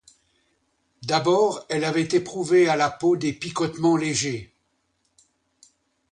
[1.03, 4.51] D'abord, elle avait éprouvé à la peau des picotements légers.